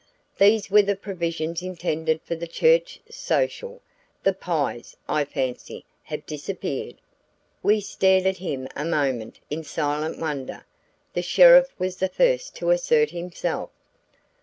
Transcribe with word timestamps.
"These 0.39 0.71
were 0.71 0.81
the 0.81 0.95
provisions 0.95 1.61
intended 1.61 2.23
for 2.23 2.33
the 2.33 2.47
church 2.47 3.01
social; 3.07 3.83
the 4.23 4.33
pies, 4.33 4.97
I 5.07 5.25
fancy, 5.25 5.85
have 6.05 6.25
disappeared." 6.25 6.95
We 7.61 7.81
stared 7.81 8.25
at 8.25 8.37
him 8.37 8.67
a 8.75 8.83
moment 8.83 9.39
in 9.51 9.63
silent 9.63 10.17
wonder. 10.17 10.65
The 11.13 11.21
sheriff 11.21 11.67
was 11.77 11.97
the 11.97 12.09
first 12.09 12.55
to 12.55 12.71
assert 12.71 13.11
himself. 13.11 13.69